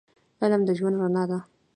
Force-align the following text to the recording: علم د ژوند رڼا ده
علم 0.41 0.61
د 0.65 0.69
ژوند 0.77 0.99
رڼا 1.01 1.23
ده 1.29 1.39